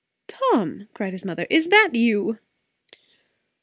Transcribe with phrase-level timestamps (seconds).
[0.25, 2.39] "Tom!" cried his mother, "is that you?"